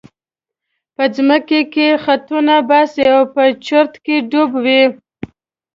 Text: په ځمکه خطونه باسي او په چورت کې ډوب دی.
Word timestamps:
په 0.95 1.03
ځمکه 1.15 1.87
خطونه 2.03 2.55
باسي 2.69 3.03
او 3.15 3.21
په 3.33 3.43
چورت 3.65 3.93
کې 4.05 4.15
ډوب 4.31 4.51
دی. 4.65 4.81